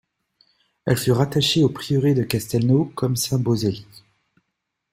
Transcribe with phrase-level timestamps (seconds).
[0.87, 3.85] Elle fut rattachée au prieuré de Castelnau, comme Saint-Beauzély.